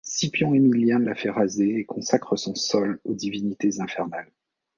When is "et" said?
1.77-1.85